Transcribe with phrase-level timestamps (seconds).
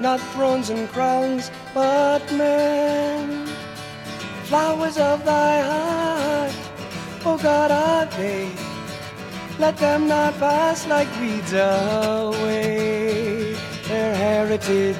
[0.00, 3.46] not thrones and crowns, but men.
[4.44, 6.54] Flowers of thy heart,
[7.24, 8.50] O God, are they?
[9.58, 13.54] Let them not pass like weeds away.
[13.88, 14.96] Their heritage,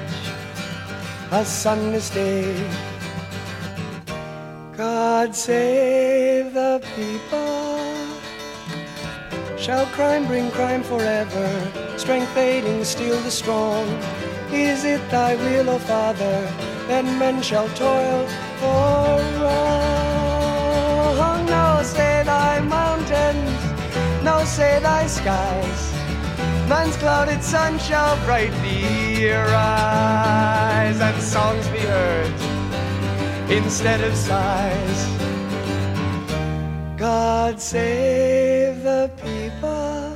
[1.31, 2.69] a sunless day.
[4.75, 7.69] God save the people.
[9.57, 11.97] Shall crime bring crime forever?
[11.97, 13.87] Strength fading, still the strong.
[14.59, 16.51] Is it thy will, O Father,
[16.89, 18.27] that men shall toil
[18.59, 21.45] for wrong?
[21.45, 23.61] No, say thy mountains,
[24.21, 25.93] no, say thy skies.
[26.67, 32.33] Man's clouded sun shall brightly rise, and songs be heard
[33.49, 35.07] instead of sighs.
[36.97, 40.08] God save the people.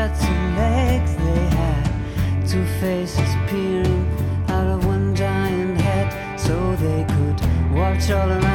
[0.00, 4.08] sets of legs they had, two faces peering
[4.48, 7.38] out of one giant head, so they could
[7.74, 8.49] watch all around.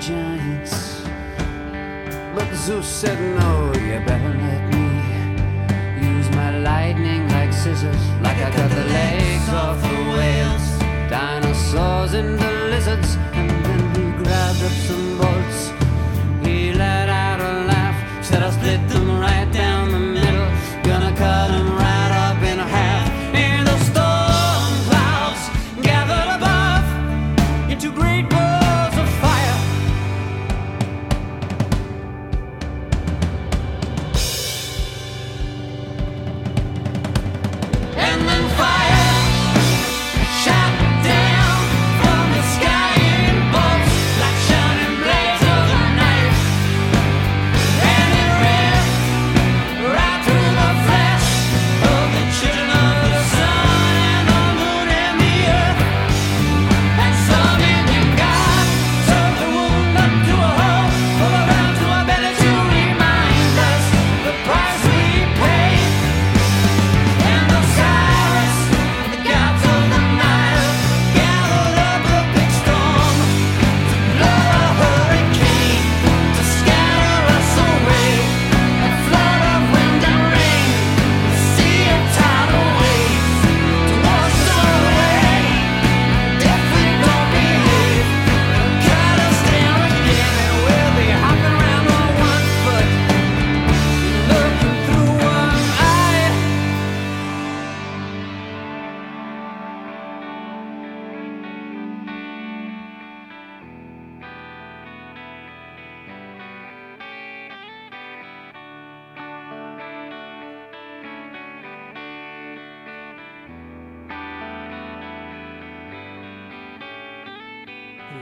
[0.00, 1.02] giants.
[2.34, 4.27] But Zeus said, No, you better.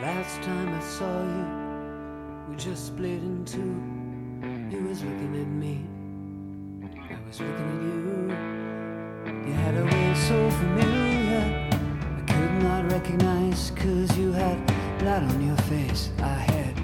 [0.07, 1.47] Last time I saw you,
[2.49, 3.75] we just split in two.
[4.71, 5.85] You was looking at me,
[7.11, 7.99] I was looking at you.
[9.49, 11.45] You had a way so familiar,
[12.19, 14.65] I could not recognize, cause you had
[15.01, 16.11] blood on your face.
[16.21, 16.75] I had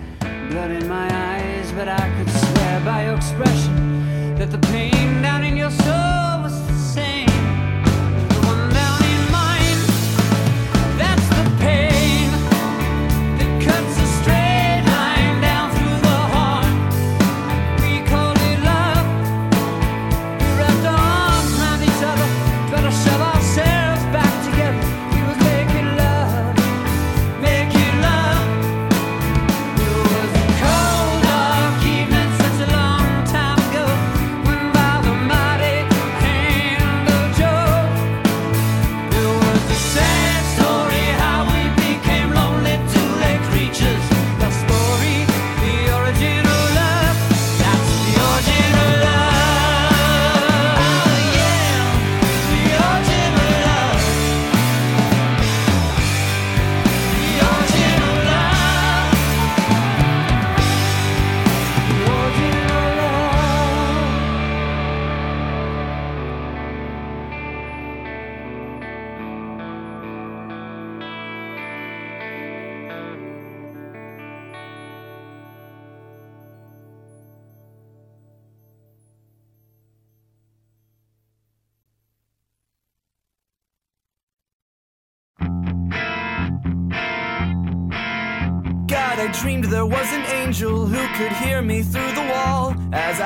[0.50, 5.44] blood in my eyes, but I could swear by your expression that the pain down
[5.44, 7.31] in your soul was the same.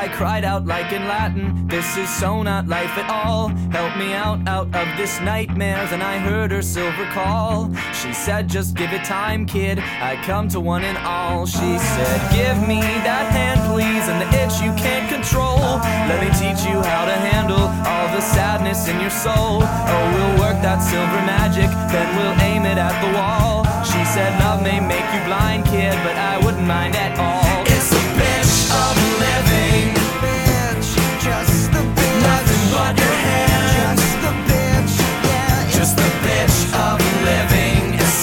[0.07, 3.49] I cried out like in Latin, This is so not life at all.
[3.75, 5.85] Help me out, out of this nightmare.
[5.91, 7.75] Then I heard her silver call.
[7.91, 9.81] She said, Just give it time, kid.
[9.81, 11.45] I come to one and all.
[11.45, 15.83] She said, Give me that hand, please, and the itch you can't control.
[16.07, 19.59] Let me teach you how to handle all the sadness in your soul.
[19.67, 23.67] Oh, we'll work that silver magic, then we'll aim it at the wall.
[23.83, 27.46] She said, Love may make you blind, kid, but I wouldn't mind at all.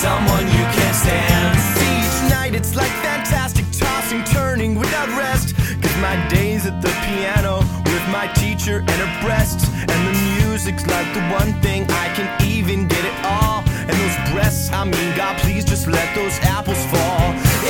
[0.03, 1.55] someone you can't stand.
[1.95, 5.55] Each night it's like fantastic tossing, turning without rest.
[5.81, 7.59] Cause my days at the piano
[7.91, 9.63] with my teacher and her breasts.
[9.91, 13.63] And the music's like the one thing I can even get it all.
[13.87, 17.23] And those breasts, I mean, God, please just let those apples fall.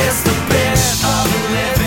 [0.03, 0.79] It's the bit
[1.13, 1.82] of living.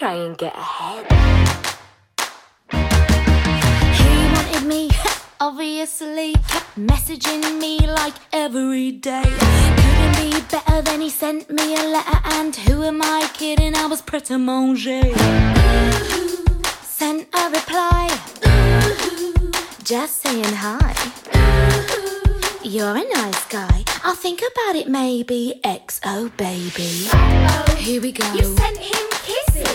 [0.00, 1.04] Try and get ahead.
[4.00, 4.90] He wanted me,
[5.40, 9.24] obviously, kept messaging me like every day.
[9.24, 13.74] Couldn't be better than he sent me a letter, and who am I kidding?
[13.76, 15.02] I was pret a manger.
[16.80, 18.08] Sent a reply,
[19.84, 20.94] just saying hi.
[22.62, 23.84] You're a nice guy.
[24.02, 25.60] I'll think about it maybe.
[25.62, 26.90] XO baby.
[27.76, 28.24] Here we go.
[28.32, 29.09] You sent him kisses.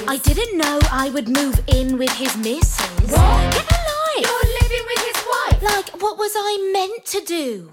[0.08, 2.80] I didn't know I would move in with his missus.
[3.12, 3.54] What?
[3.54, 4.22] Get a life.
[4.22, 5.63] You're living with his wife.
[5.63, 7.72] Like, what was I meant to do?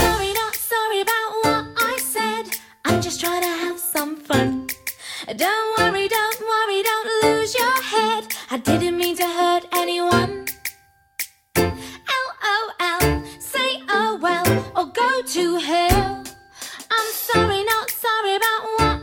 [0.00, 2.56] Sorry, not sorry about what I said.
[2.84, 4.68] I'm just trying to have some fun.
[5.36, 8.26] Don't worry, don't worry, don't lose your head.
[8.50, 10.46] I didn't mean to hurt anyone.
[11.56, 14.46] LOL, say oh well,
[14.76, 16.24] or go to hell.
[16.90, 18.99] I'm sorry, not sorry about what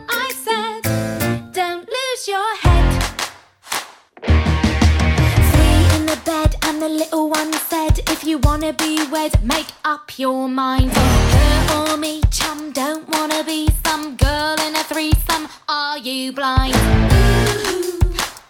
[6.88, 10.92] the little one said, If you wanna be wed, make up your mind.
[10.94, 15.48] Her or me, chum, don't wanna be some girl in a threesome.
[15.68, 16.76] Are you blind?
[16.76, 18.00] Ooh,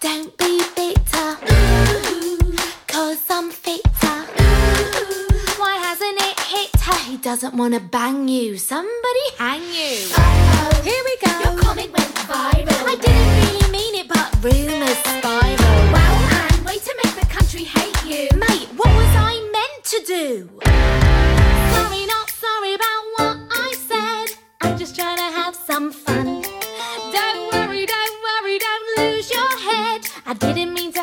[0.02, 1.30] Don't be bitter,
[2.88, 4.18] cause I'm fitter.
[4.42, 7.00] Ooh, Why hasn't it hit her?
[7.12, 8.58] He doesn't wanna bang you.
[8.58, 9.96] Somebody hang you.
[10.88, 11.32] Here we go.
[11.44, 12.82] Your comment went viral.
[12.92, 15.78] I didn't really mean it, but rumors spiral.
[15.94, 16.16] Well,
[16.52, 18.30] and way to make the country hate you.
[18.36, 20.50] Mate, what was I meant to do?
[21.74, 24.38] Sorry, not sorry about what I said.
[24.62, 26.42] I'm just trying to have some fun.
[27.18, 30.08] Don't worry, don't worry, don't lose your head.
[30.26, 30.97] I didn't mean to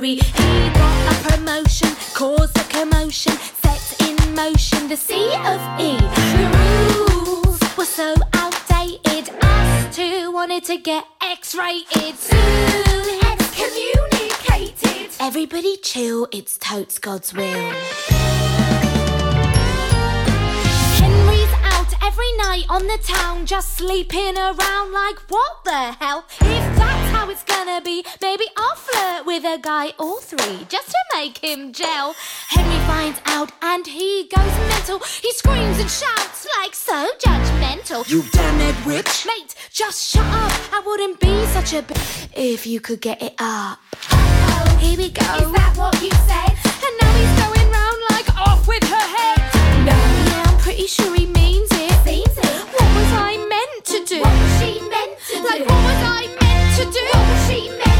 [0.00, 5.98] He got a promotion, caused a commotion, set in motion the C of E.
[6.32, 9.28] The rules were so outdated.
[9.42, 12.16] Us two wanted to get X-rated.
[12.16, 15.10] Soon Excommunicated.
[15.20, 17.72] Everybody chill, it's totes God's will.
[20.98, 21.51] Henry's
[22.02, 26.24] every night on the town, just sleeping around like what the hell?
[26.40, 30.88] If that's how it's gonna be, maybe I'll flirt with a guy or three just
[30.90, 32.14] to make him gel.
[32.48, 34.98] Henry finds out and he goes mental.
[35.20, 38.08] He screams and shouts like so judgmental.
[38.08, 39.26] You damn it witch!
[39.26, 40.52] Mate, just shut up.
[40.72, 41.94] I wouldn't be such a b-
[42.34, 43.78] if you could get it up.
[44.78, 45.22] Here we go.
[45.36, 46.52] Is that what you said?
[46.84, 49.38] And now he's going round like off with her head.
[49.86, 49.92] No.
[49.92, 51.71] Yeah, I'm pretty sure he means
[52.20, 52.36] it.
[52.36, 54.20] What was I meant to do?
[54.20, 55.44] What was she meant to do?
[55.44, 57.04] Like, what was I meant to do?
[57.12, 57.91] What was she meant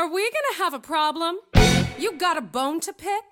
[0.00, 1.40] Are we gonna have a problem?
[1.98, 3.22] You got a bone to pick?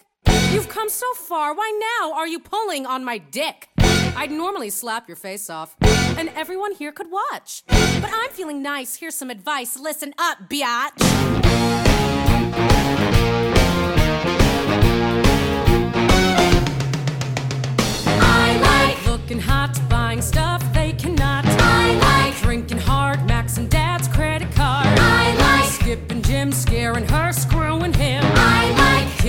[0.52, 3.70] You've come so far, why now are you pulling on my dick?
[3.78, 7.62] I'd normally slap your face off, and everyone here could watch.
[7.68, 9.78] But I'm feeling nice, here's some advice.
[9.78, 11.87] Listen up, biatch.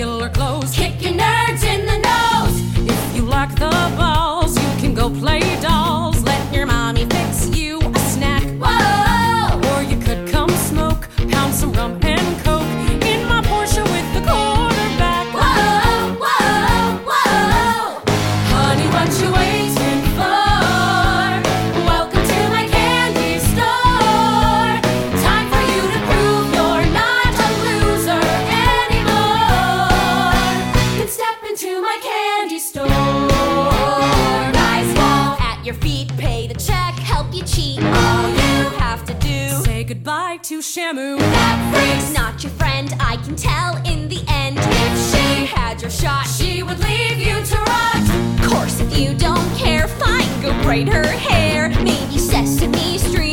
[0.00, 0.30] Killer
[40.90, 41.18] Shamu.
[41.18, 44.58] That freak's not your friend, I can tell in the end.
[44.58, 48.50] If she had your shot, she would leave you to rot.
[48.50, 51.68] Course, if you don't care, fine, go braid her hair.
[51.68, 53.29] Maybe Sesame Street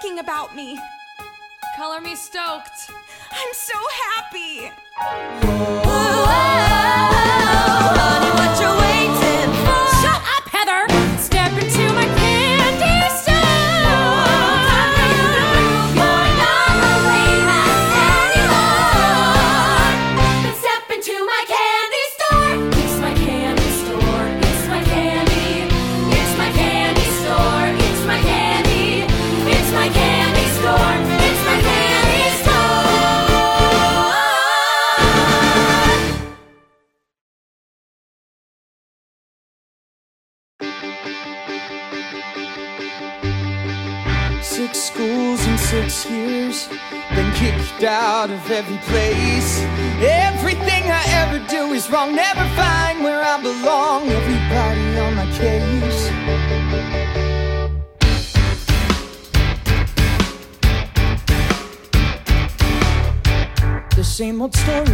[0.00, 0.78] thinking about me.
[1.76, 2.90] Color me stoked.
[3.30, 4.70] I'm so happy.
[7.96, 9.86] Honey, what you waiting for?
[10.02, 10.95] Shut up, Heather!
[45.16, 46.68] Schools in six years,
[47.14, 49.60] been kicked out of every place.
[50.00, 54.08] Everything I ever do is wrong, never find where I belong.
[54.10, 56.10] Everybody on my case.
[63.96, 64.84] The same old story,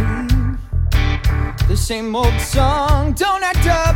[1.67, 3.11] the same old song.
[3.13, 3.95] Don't act up,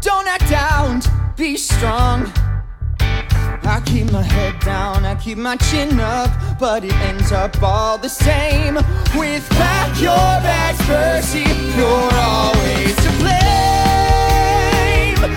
[0.00, 1.00] don't act down,
[1.36, 2.32] be strong.
[3.68, 7.98] I keep my head down, I keep my chin up, but it ends up all
[7.98, 8.76] the same.
[9.14, 10.38] With pack your
[10.86, 11.44] Percy,
[11.76, 13.38] you're always to blame.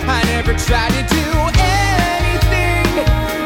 [0.08, 1.26] I never try to do
[1.60, 2.88] anything,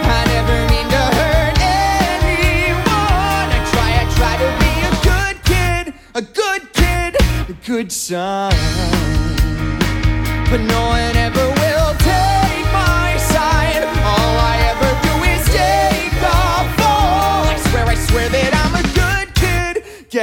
[0.06, 3.48] I never mean to hurt anyone.
[3.58, 7.12] I try, I try to be a good kid, a good kid,
[7.50, 8.54] a good son.
[10.52, 11.55] But no one ever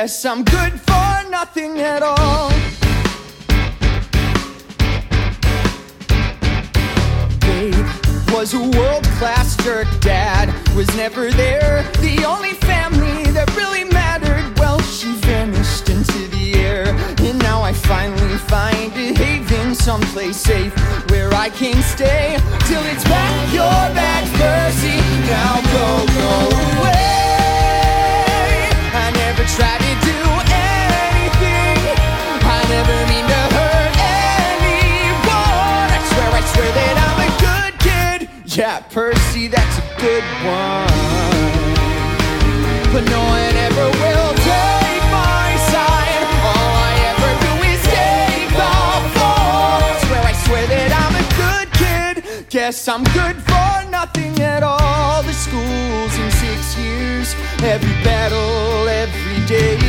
[0.03, 2.51] Guess I'm good for nothing at all.
[7.39, 7.87] Gabe
[8.35, 9.87] was a world class jerk.
[10.01, 11.85] Dad was never there.
[12.01, 14.59] The only family that really mattered.
[14.59, 16.89] Well, she vanished into the air.
[17.21, 20.75] And now I finally find a haven someplace safe
[21.11, 24.99] where I can stay till it's back your bags, Percy.
[25.31, 25.87] Now go,
[26.19, 26.31] go
[26.81, 26.99] away.
[28.95, 29.82] I never try
[38.93, 40.87] Percy, that's a good one.
[42.93, 46.21] But no one ever will take my side.
[46.45, 48.77] All I ever do is take the
[49.17, 49.81] fall.
[50.05, 52.51] Swear, I swear that I'm a good kid.
[52.51, 55.23] Guess I'm good for nothing at all.
[55.23, 59.81] The schools in six years every battle, every day.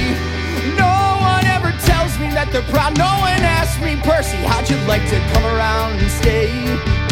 [0.80, 2.98] No one ever tells me that they're proud.
[2.98, 7.03] No one asks me, Percy, how'd you like to come around and stay?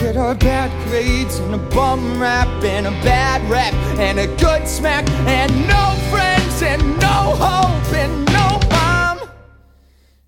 [0.00, 4.66] Get are bad grades and a bum rap and a bad rap and a good
[4.66, 9.28] smack and no friends and no hope and no mom.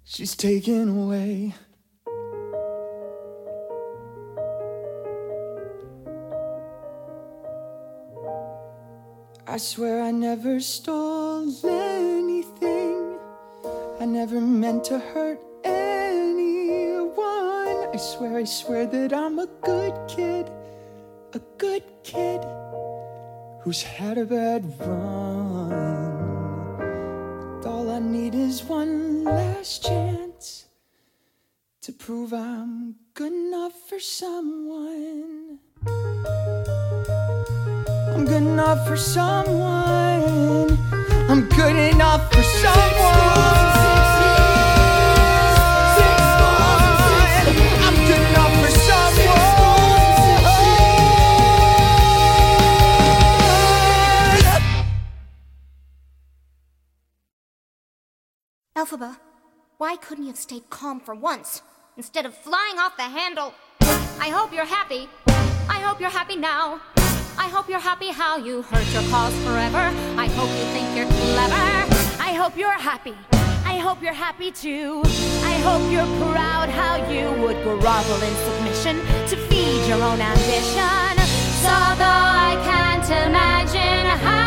[0.05, 1.55] She's taken away.
[9.47, 13.19] I swear I never stole anything.
[13.99, 15.41] I never meant to hurt.
[17.93, 20.51] I swear, I swear that I'm a good kid.
[21.35, 22.43] A good kid
[23.61, 25.73] who's had a bad run.
[27.67, 30.69] All I need is one last chance
[31.83, 35.59] to prove I'm good enough for someone.
[38.15, 40.79] I'm good enough for someone.
[41.29, 43.82] I'm good enough for someone.
[58.93, 59.17] Elphaba,
[59.79, 61.63] why couldn't you have stayed calm for once
[61.97, 63.55] instead of flying off the handle?
[64.21, 65.09] I hope you're happy.
[65.69, 66.81] I hope you're happy now.
[67.39, 69.91] I hope you're happy how you hurt your cause forever.
[70.19, 71.55] I hope you think you're clever.
[72.21, 73.15] I hope you're happy.
[73.65, 75.03] I hope you're happy too.
[75.43, 78.97] I hope you're proud how you would grovel in submission
[79.29, 81.17] to feed your own ambition.
[81.65, 84.42] So though I can't imagine how,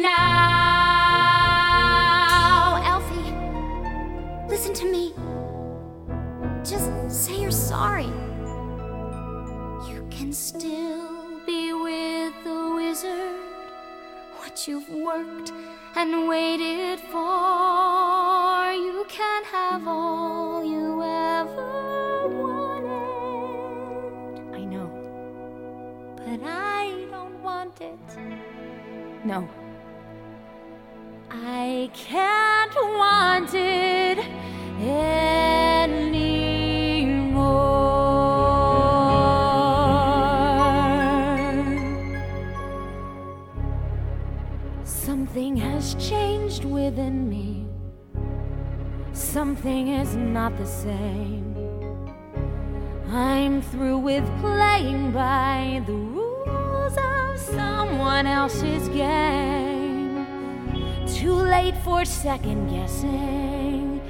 [0.00, 0.22] now.
[2.84, 3.32] Elphie,
[4.48, 5.14] listen to me.
[6.64, 8.12] Just say you're sorry.
[9.88, 13.38] You can still be with the wizard.
[14.38, 15.52] What you've worked
[15.96, 18.72] and waited for.
[18.72, 22.90] You can have all you ever wanted.
[24.54, 24.90] I know.
[26.16, 27.98] But I don't want it.
[29.24, 29.48] No.
[31.34, 34.18] I can't want it
[34.78, 36.02] anymore.
[44.84, 47.64] Something has changed within me.
[49.14, 51.56] Something is not the same.
[53.08, 59.91] I'm through with playing by the rules of someone else's game.
[61.06, 64.00] Too late for second guessing.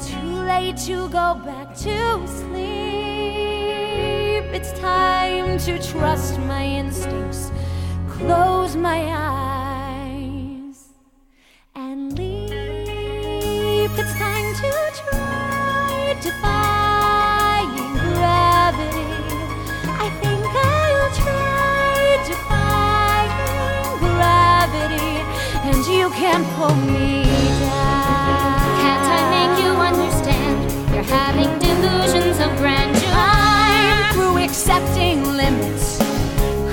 [0.00, 2.84] Too late to go back to sleep.
[4.52, 7.50] It's time to trust my instincts,
[8.08, 10.88] close my eyes,
[11.74, 12.50] and leap.
[13.98, 16.63] It's time to try defying
[26.16, 27.24] can't pull me
[27.60, 28.54] down.
[28.80, 30.58] Can't I make you understand?
[30.94, 33.02] You're having delusions of grandeur.
[33.12, 35.98] I'm through accepting limits,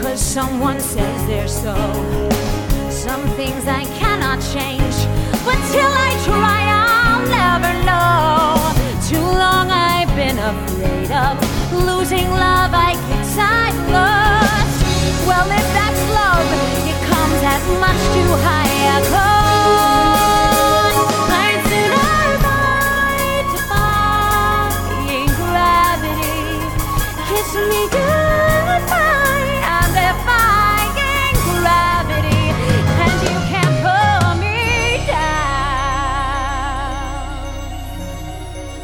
[0.02, 1.76] cause someone says they're so.
[2.92, 4.96] Some things I cannot change,
[5.44, 8.62] but till I try, I'll never know.
[9.10, 11.36] Too long I've been afraid of
[11.74, 14.78] losing love, I guess I must.
[15.28, 16.81] Well, if that's love,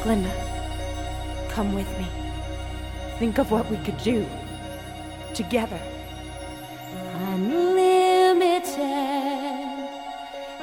[0.07, 0.31] Glinda,
[1.49, 2.07] come with me.
[3.19, 4.25] Think of what we could do
[5.33, 5.81] together.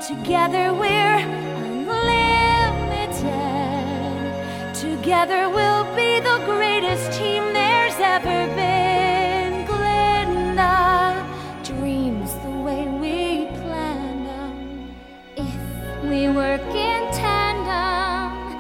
[0.07, 1.17] Together we're
[1.65, 1.95] unlimited.
[4.75, 9.65] Together we'll be the greatest team there's ever been.
[9.65, 11.25] Glinda
[11.63, 14.95] dreams the way we planned them.
[15.37, 18.59] If we work in tandem,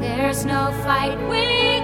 [0.00, 1.75] there's no fight we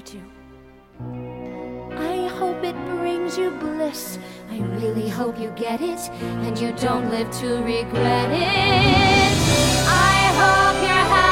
[0.00, 0.18] to.
[1.96, 4.18] I hope it brings you bliss.
[4.50, 6.00] I really hope you get it
[6.44, 9.32] and you don't live to regret it.
[9.88, 11.29] I hope you're happy.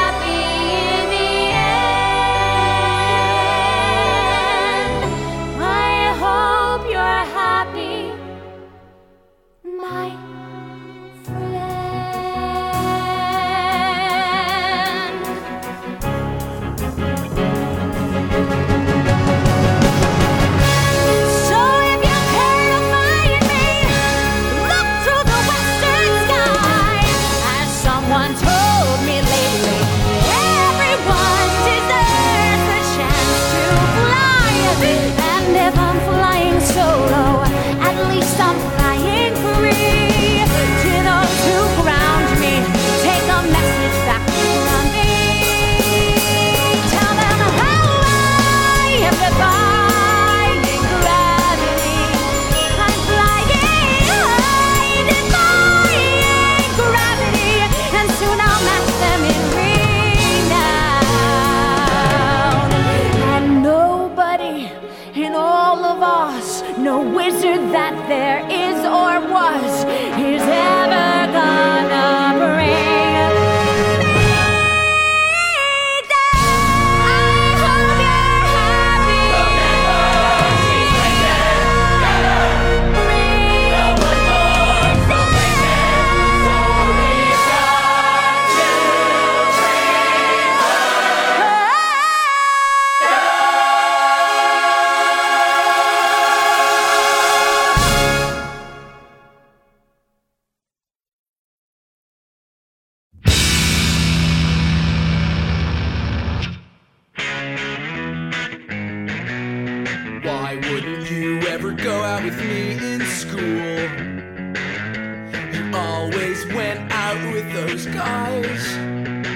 [117.79, 118.75] those guys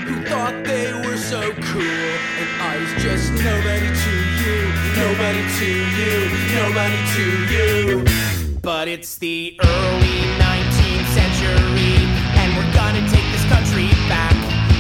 [0.04, 1.42] who thought they were so
[1.72, 2.12] cool.
[2.40, 4.14] And I was just nobody to
[4.44, 4.58] you,
[5.00, 6.14] nobody to you,
[6.52, 8.58] nobody to you.
[8.62, 12.04] But it's the early 19th century,
[12.36, 14.36] and we're gonna take this country back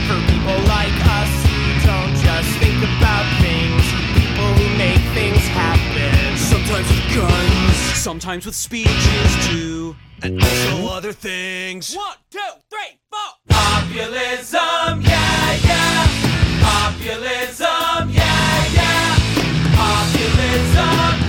[0.07, 3.83] for people like us who don't just think about things,
[4.19, 6.37] people who make things happen.
[6.37, 9.95] Sometimes with guns, sometimes with speeches too.
[10.23, 10.35] Mm-hmm.
[10.35, 11.95] and also other things.
[11.95, 13.19] One, two, three, four.
[13.49, 16.07] Populism, yeah, yeah.
[16.61, 19.15] Populism, yeah, yeah.
[19.75, 21.22] Populism.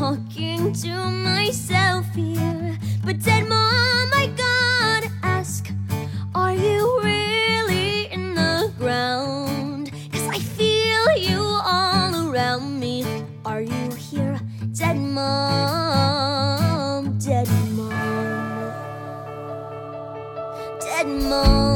[0.00, 2.78] talking to myself here.
[3.04, 5.70] But dead Mom, I gotta ask,
[6.34, 9.92] are you really in the ground?
[10.10, 13.04] Cause I feel you all around me.
[13.44, 14.40] Are you here,
[14.72, 16.38] Dead Mom?
[17.18, 17.46] Dead
[17.76, 18.72] Mom.
[20.80, 21.69] Dead Mom.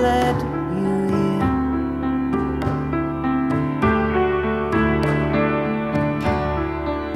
[0.00, 1.42] let you in.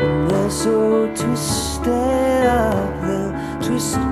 [0.01, 4.12] And they're so twisted up, they'll twist.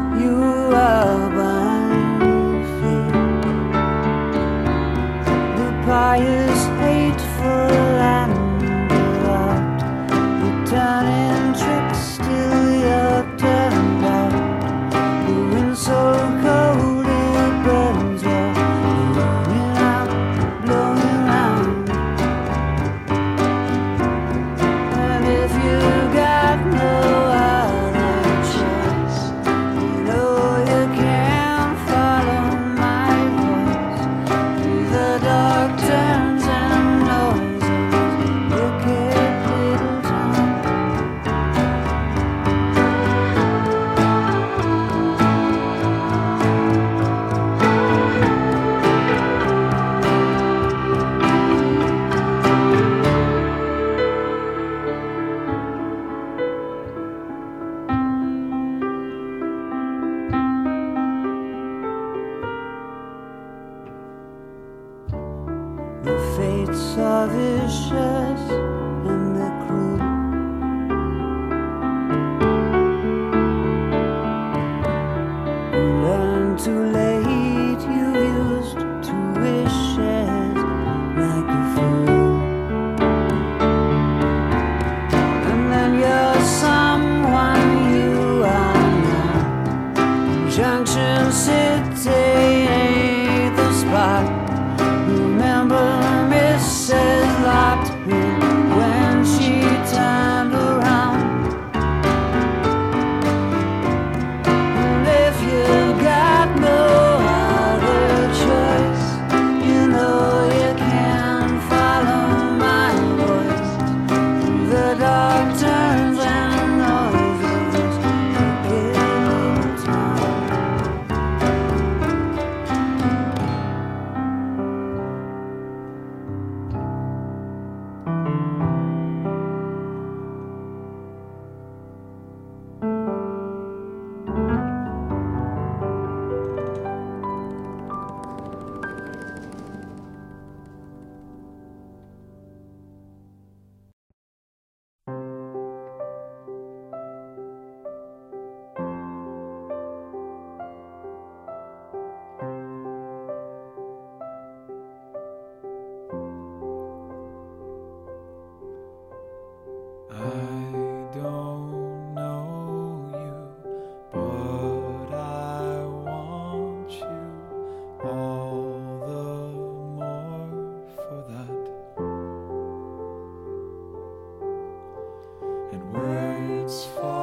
[176.70, 177.19] For.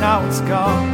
[0.00, 0.93] Now it's gone.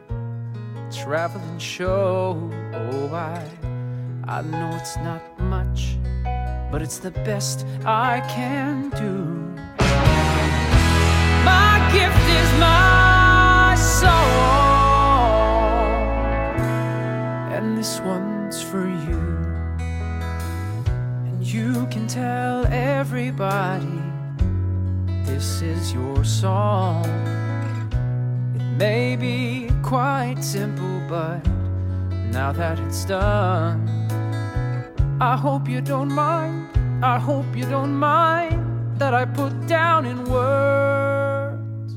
[0.91, 2.37] traveling show.
[2.73, 3.41] Oh, I,
[4.27, 5.95] I know it's not much,
[6.69, 9.39] but it's the best I can do.
[11.45, 14.11] My gift is my song,
[17.53, 19.19] and this one's for you.
[21.25, 24.01] And you can tell everybody
[25.25, 27.05] this is your song.
[28.55, 31.45] It may be quite simple, but
[32.31, 33.89] now that it's done,
[35.19, 36.69] I hope you don't mind.
[37.03, 41.93] I hope you don't mind that I put down in words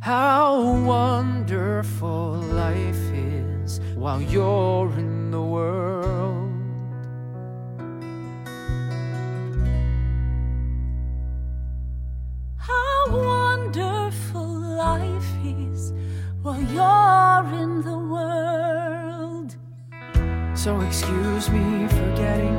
[0.00, 6.23] how wonderful life is while you're in the world.
[16.74, 19.50] You're in the world.
[20.54, 22.56] So excuse me for getting,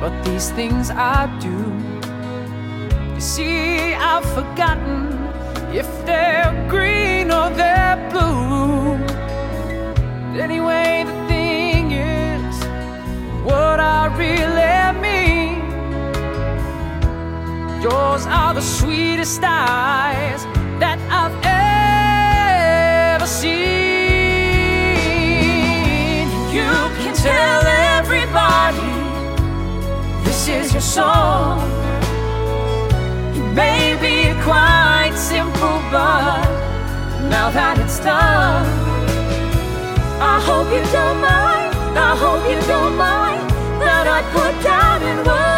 [0.00, 1.58] but these things I do.
[3.14, 4.96] You see, I've forgotten
[5.72, 8.94] if they're green or they're blue.
[10.46, 12.56] Anyway, the thing is,
[13.48, 15.60] what I really mean.
[17.80, 20.42] Yours are the sweetest eyes
[20.80, 21.53] that I've
[23.24, 23.54] ever seen.
[26.52, 27.62] You can tell
[27.96, 28.90] everybody
[30.24, 31.60] this is your song.
[33.34, 36.44] It may be quite simple, but
[37.30, 38.66] now that it's done,
[40.20, 41.74] I hope you don't mind.
[41.96, 43.50] I hope you don't mind
[43.80, 45.53] that I put down in words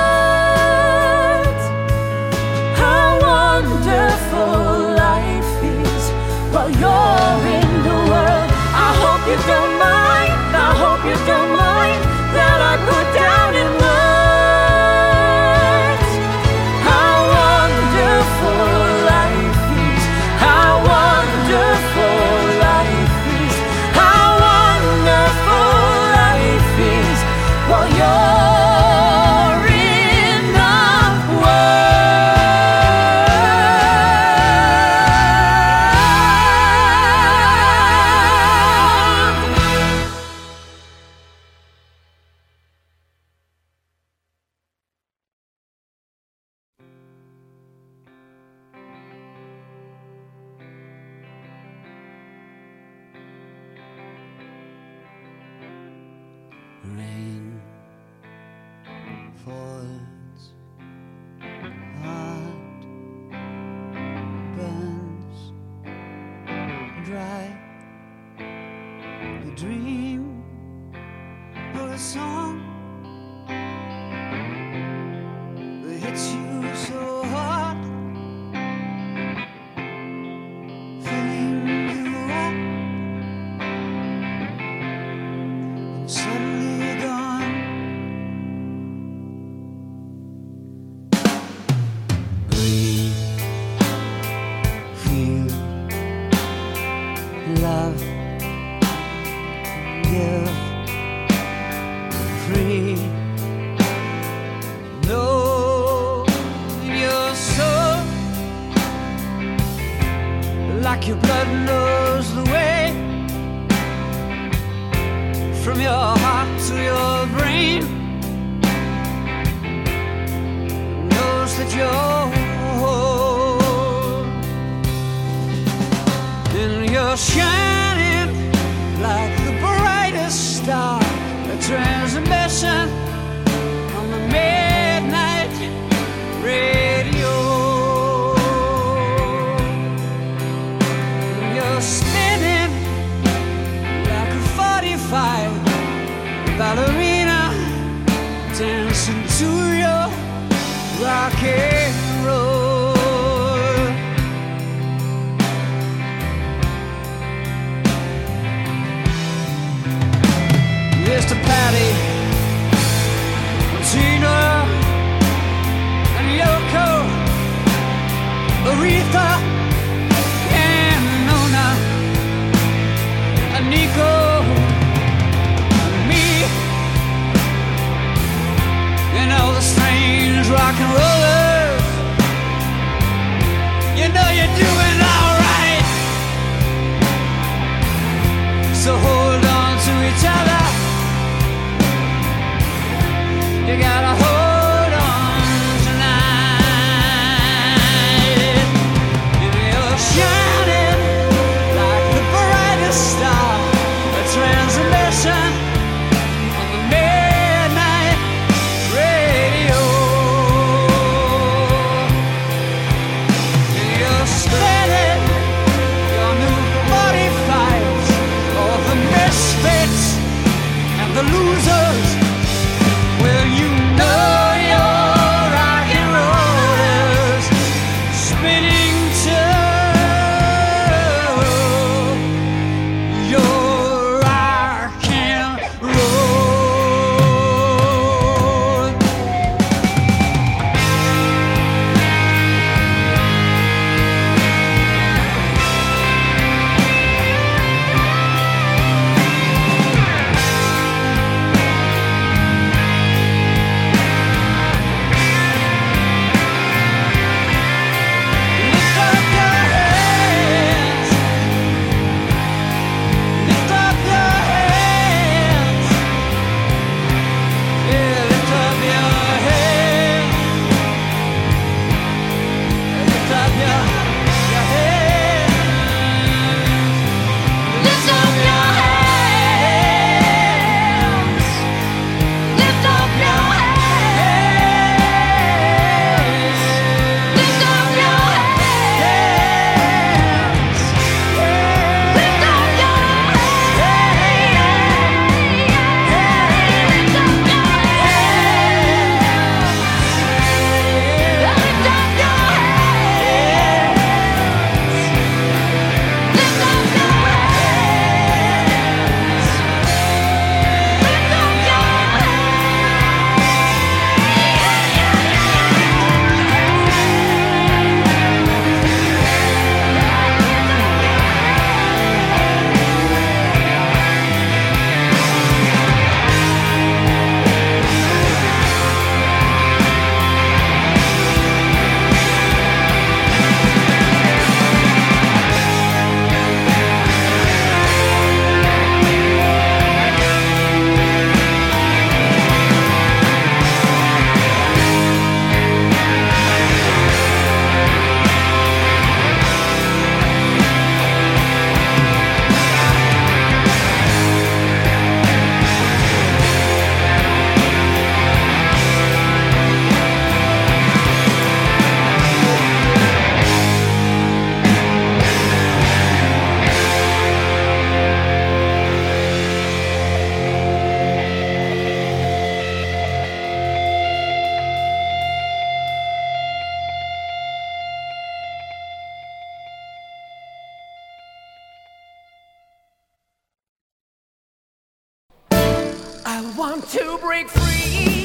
[386.37, 388.16] I want to break free.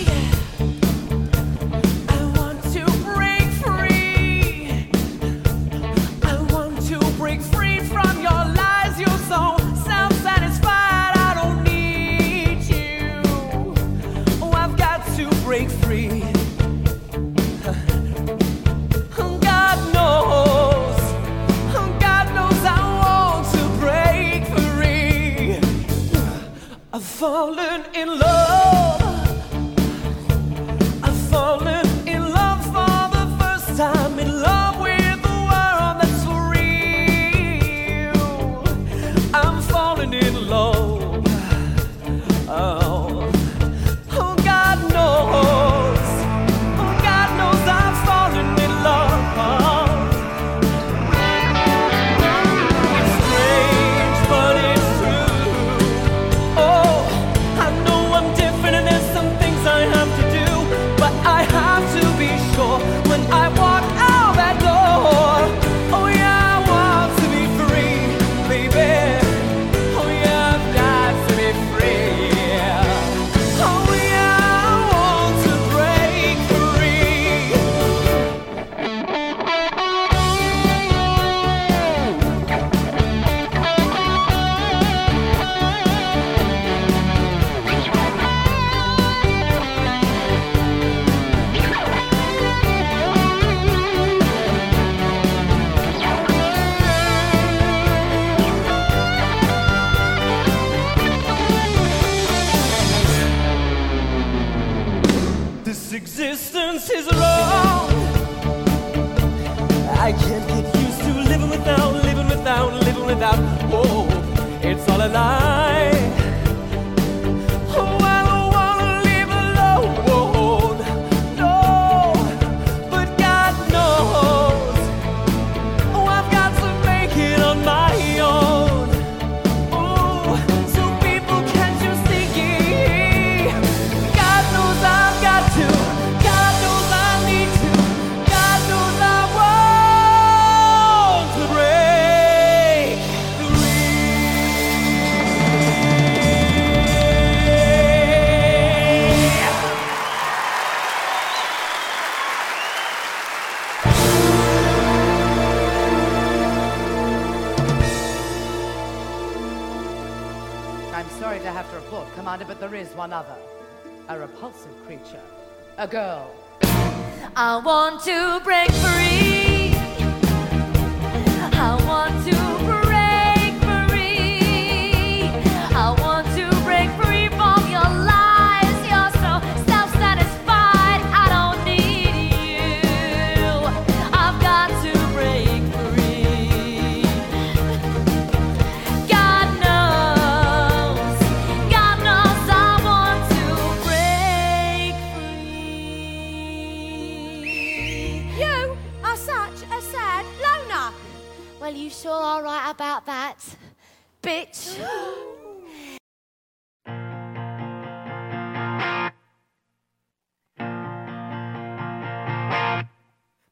[27.22, 28.91] fallen in love.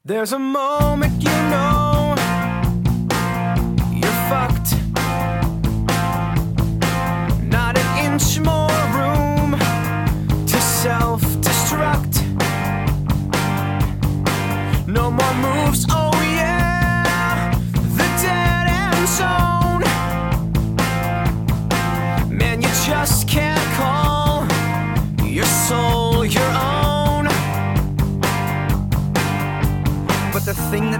[0.09, 2.15] There's a moment you know
[3.93, 4.73] you're fucked.
[7.43, 9.51] Not an inch more room
[10.47, 12.25] to self destruct.
[14.87, 15.35] No more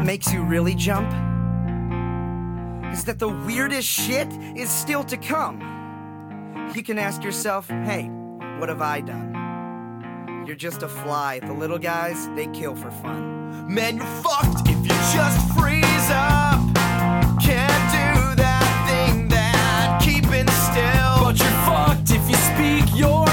[0.09, 1.07] makes you really jump
[2.91, 5.59] is that the weirdest shit is still to come.
[6.73, 8.05] You can ask yourself, hey,
[8.57, 10.43] what have I done?
[10.47, 11.41] You're just a fly.
[11.41, 13.71] The little guys, they kill for fun.
[13.71, 16.59] Man, you're fucked if you just freeze up.
[17.39, 21.17] Can't do that thing that keeping still.
[21.23, 23.28] But you're fucked if you speak your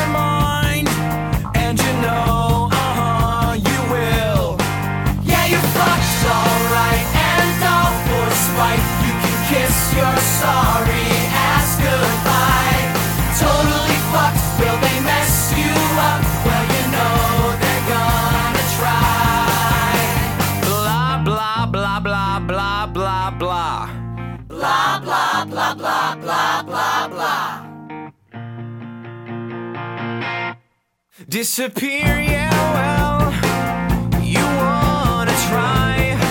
[31.29, 36.26] Disappear, yeah, well, you wanna try.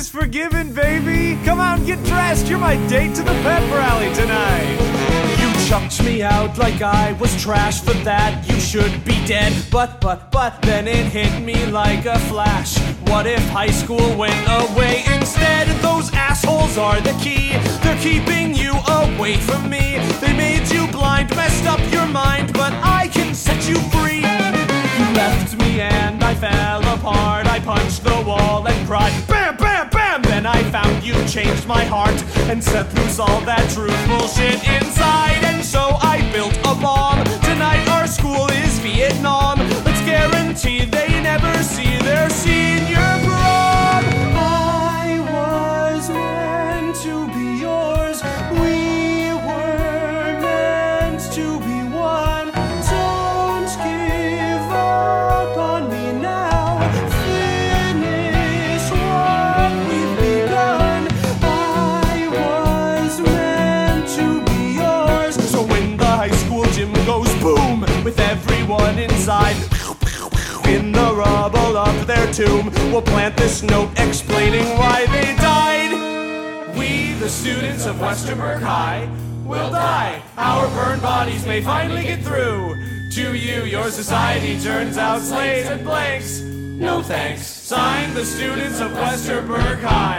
[0.00, 1.38] Is forgiven, baby.
[1.44, 2.48] Come on, get dressed.
[2.48, 4.78] You're my date to the pep rally tonight.
[5.40, 7.82] You chucked me out like I was trash.
[7.82, 9.52] For that, you should be dead.
[9.70, 12.78] But, but, but, then it hit me like a flash.
[13.10, 15.66] What if high school went away instead?
[15.82, 17.52] Those assholes are the key.
[17.82, 18.72] They're keeping you
[19.02, 19.98] away from me.
[20.22, 24.24] They made you blind, messed up your mind, but I can set you free.
[25.00, 27.46] You left me and I fell apart.
[27.46, 29.69] I punched the wall and cried, bam, bam,
[30.22, 30.30] bam.
[30.30, 35.44] Then I found you changed my heart and set loose all that truth bullshit inside.
[35.44, 37.24] And so I built a bomb.
[37.42, 39.58] Tonight our school is Vietnam.
[39.84, 42.99] Let's guarantee they never see their senior
[68.98, 69.56] inside.
[70.68, 76.76] In the rubble of their tomb, we'll plant this note explaining why they died.
[76.76, 79.08] We, the students of Westerberg High,
[79.44, 80.22] will die.
[80.36, 82.76] Our burned bodies may finally get through.
[83.12, 86.40] To you, your society turns out slaves and blanks.
[86.40, 87.46] No thanks.
[87.46, 90.18] Signed, the students of Westerberg High.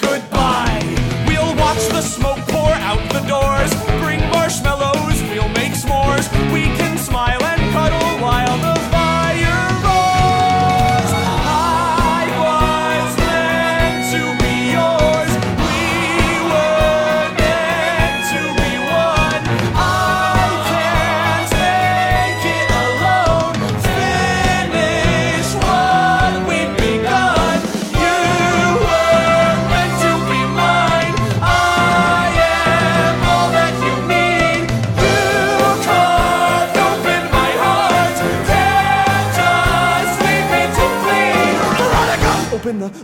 [0.00, 0.82] Goodbye.
[1.28, 3.72] We'll watch the smoke pour out the doors.
[4.02, 6.26] Bring marshmallows, we'll make s'mores.
[6.52, 7.41] We can smile
[7.72, 8.81] cuddle while the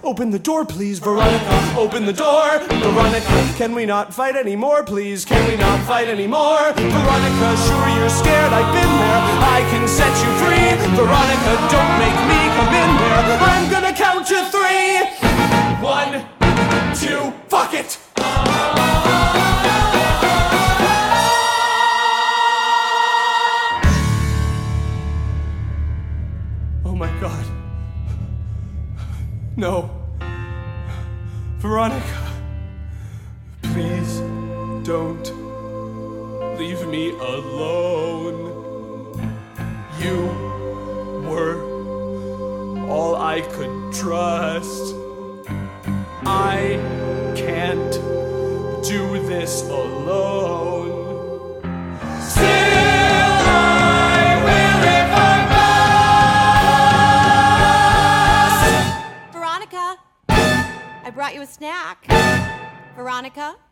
[0.08, 0.98] open the door, please.
[0.98, 2.58] Veronica, open the door.
[2.80, 5.22] Veronica, can we not fight anymore, please?
[5.26, 6.72] Can we not fight anymore?
[6.72, 8.50] Veronica, sure you're scared.
[8.50, 9.22] I've been there.
[9.52, 10.72] I can set you free.
[10.96, 13.38] Veronica, don't make me come in there.
[13.52, 15.04] I'm gonna count to three.
[15.84, 16.24] One,
[16.96, 17.98] two, fuck it.
[26.86, 27.44] Oh my god.
[29.54, 29.97] No.
[31.68, 32.27] Veronica.
[63.18, 63.67] Veronica?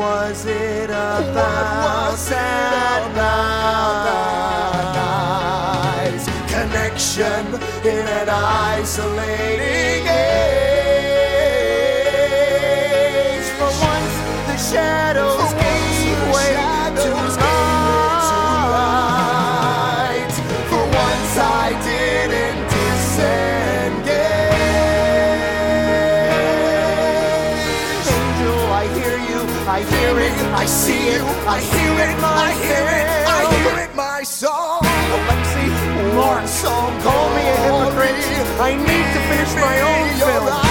[0.00, 2.16] was it about?
[2.16, 3.02] Sad
[6.06, 6.24] nights,
[6.54, 7.44] connection
[7.84, 10.40] in an isolating age.
[13.58, 14.16] For once,
[14.48, 15.49] the shadows.
[30.70, 34.78] see you, I hear it, I hear it, I hear it, my soul.
[35.16, 35.66] Alexi
[36.14, 38.14] Lawrence song, call me a hypocrite.
[38.60, 40.69] I need to finish my own film.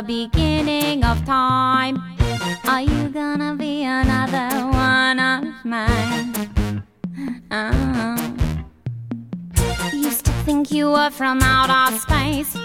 [0.00, 2.02] The beginning of time.
[2.64, 6.82] Are you gonna be another one of mine?
[7.50, 8.16] Oh.
[9.92, 12.56] Used to think you were from outer space.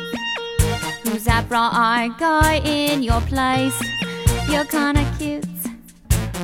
[1.04, 3.80] Who's that bright guy in your place?
[4.48, 5.46] You're kinda cute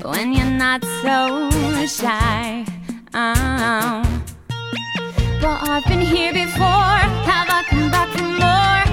[0.03, 1.49] when you're not so
[1.87, 2.65] shy.
[3.13, 4.03] Uh-huh.
[4.03, 4.21] Oh.
[5.41, 6.99] But I've been here before.
[7.29, 8.90] Have I come back for more?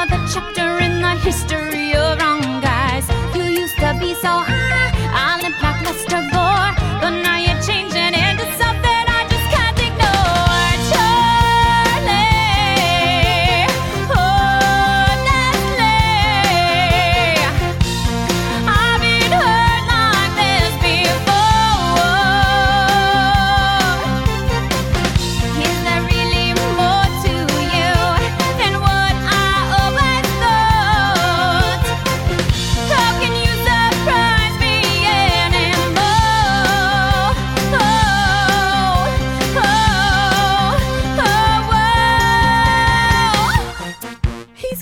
[0.00, 3.04] Another chapter in the history of wrong guys.
[3.34, 6.72] You used to be so ah, I live like Lester Gore,
[7.02, 7.77] but now you're changing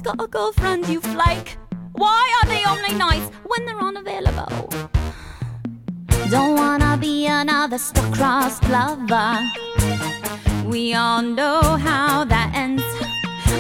[0.07, 1.59] got a girlfriend, you flake.
[1.95, 4.71] Why are they only nice when they're unavailable?
[6.31, 9.33] Don't wanna be another star-crossed lover.
[10.65, 12.85] We all know how that ends.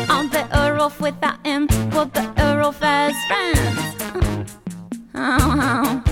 [0.08, 1.66] I'm better off without him.
[1.92, 3.96] We're better off as friends.
[5.16, 5.40] Oh,
[5.72, 6.02] oh.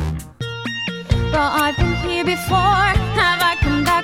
[1.31, 2.89] But I've been here before.
[3.20, 4.03] Have I come back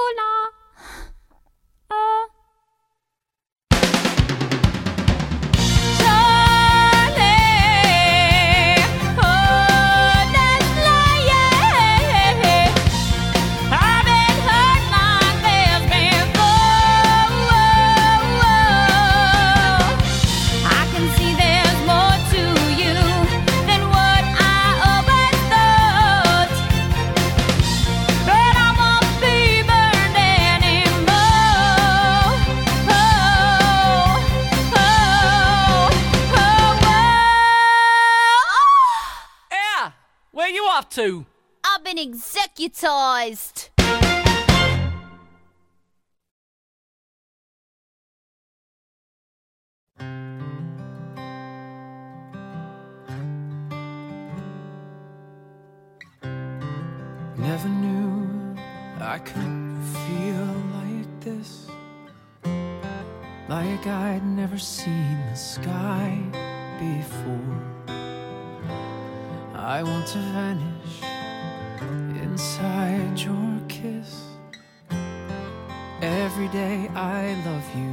[0.00, 0.39] Nicola.
[40.96, 41.26] Where to?
[41.64, 43.68] I've been executized.
[57.36, 58.56] Never knew
[59.00, 59.76] I could
[60.06, 61.66] feel like this.
[63.48, 66.18] Like I'd never seen the sky
[66.78, 67.69] before.
[69.62, 71.02] I want to vanish
[72.22, 74.24] inside your kiss.
[76.00, 77.90] Every day I love you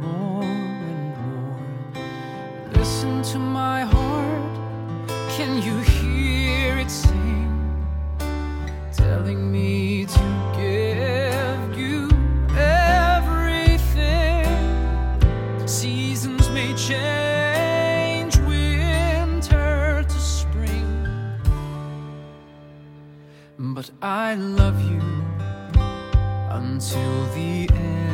[0.00, 2.72] more and more.
[2.72, 5.08] Listen to my heart.
[5.36, 7.30] Can you hear it sing?
[8.92, 10.79] telling me to give
[23.80, 25.00] but I love you
[26.50, 28.09] until the end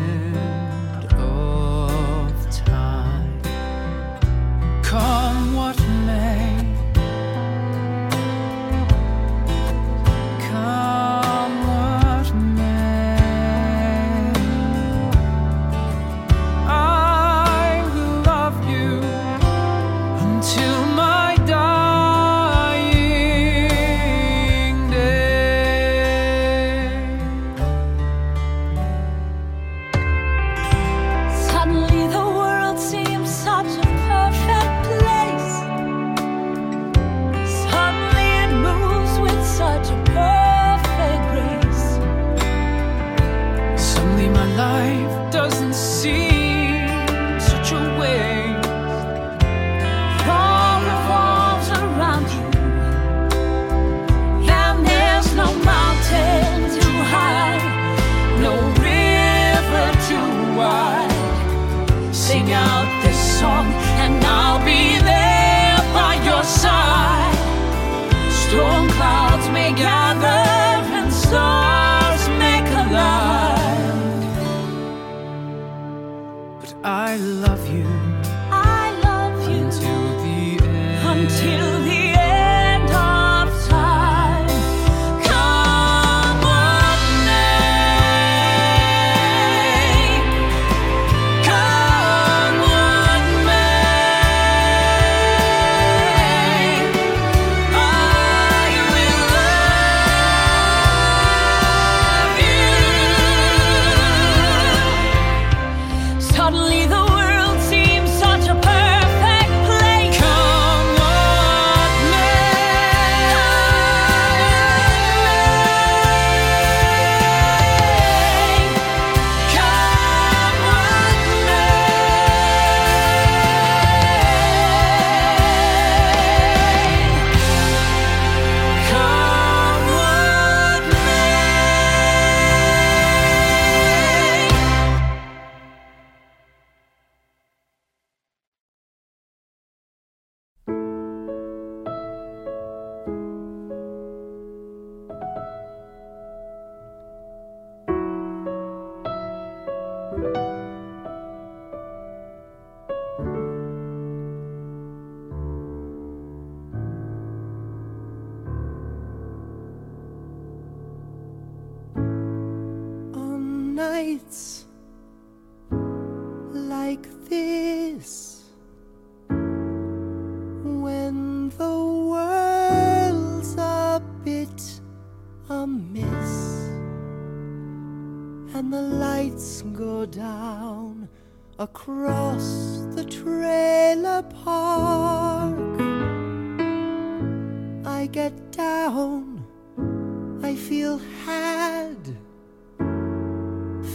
[190.96, 192.16] feel had,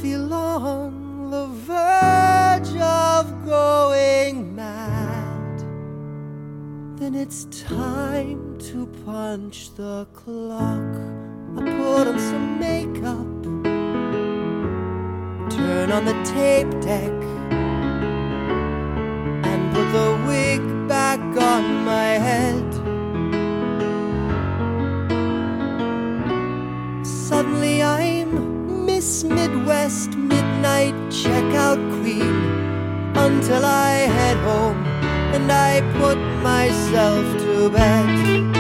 [0.02, 5.60] feel on the verge of going mad,
[7.00, 10.96] then it's time to punch the clock.
[11.58, 13.44] I put on some makeup,
[15.50, 17.12] turn on the tape deck,
[19.50, 22.61] and put the wig back on my head.
[29.24, 32.36] Midwest midnight checkout queen
[33.16, 34.84] until I head home
[35.36, 38.51] and I put myself to bed.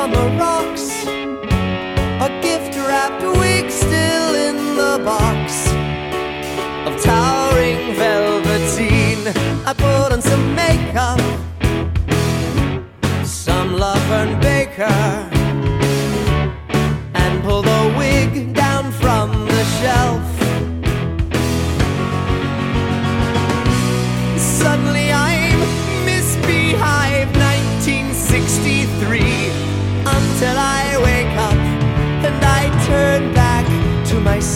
[0.00, 1.04] on the rocks.
[2.26, 5.39] A gift wrapped wig still in the box.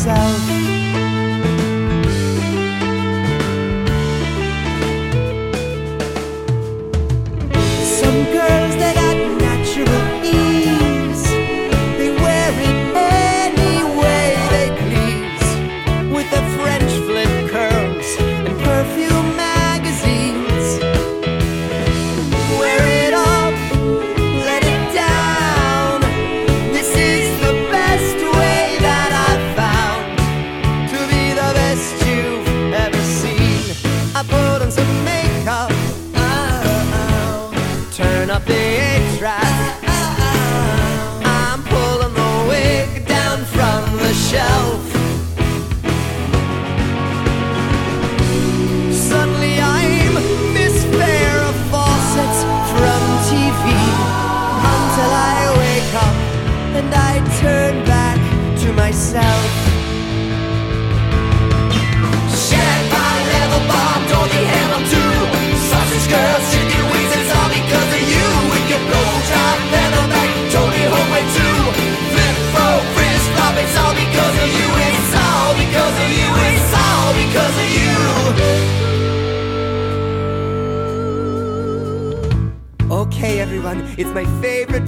[0.07, 0.34] myself.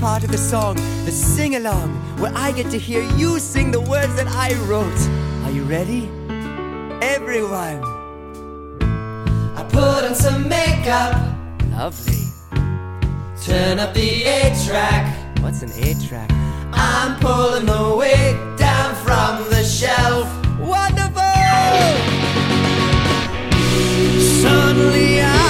[0.06, 1.88] Part of the song, the sing along,
[2.20, 5.00] where I get to hear you sing the words that I wrote.
[5.44, 6.02] Are you ready?
[7.02, 7.82] Everyone.
[9.58, 11.12] I put on some makeup,
[11.72, 12.22] Lovely.
[13.42, 15.04] turn up the A track.
[15.40, 16.30] What's an A track?
[16.72, 20.28] I'm pulling the wig down from the shelf.
[20.60, 21.34] Wonderful!
[24.40, 25.45] Suddenly I'm